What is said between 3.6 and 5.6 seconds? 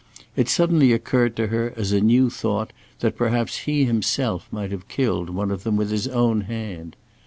he himself might have killed one